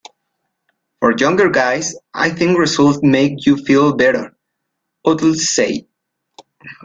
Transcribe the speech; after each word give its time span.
"For 0.99 1.15
younger 1.15 1.51
guys, 1.51 1.93
I 2.11 2.31
think 2.31 2.57
results 2.57 2.97
make 3.03 3.45
you 3.45 3.55
feel 3.55 3.95
better," 3.95 4.35
Utley 5.05 5.35
said. 5.37 5.85